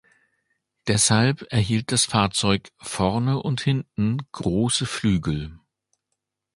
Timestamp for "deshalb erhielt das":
0.87-2.05